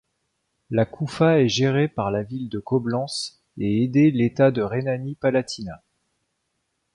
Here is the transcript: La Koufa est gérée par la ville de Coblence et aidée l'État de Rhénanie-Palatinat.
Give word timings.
La 0.71 0.85
Koufa 0.87 1.37
est 1.41 1.47
gérée 1.47 1.87
par 1.87 2.09
la 2.09 2.23
ville 2.23 2.49
de 2.49 2.57
Coblence 2.57 3.43
et 3.59 3.83
aidée 3.83 4.09
l'État 4.09 4.49
de 4.49 4.63
Rhénanie-Palatinat. 4.63 5.83